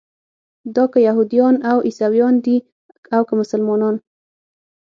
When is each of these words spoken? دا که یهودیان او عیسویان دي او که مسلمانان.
دا 0.75 0.83
که 0.91 0.99
یهودیان 1.07 1.55
او 1.71 1.77
عیسویان 1.87 2.35
دي 2.45 2.57
او 3.15 3.21
که 3.27 3.33
مسلمانان. 3.41 3.95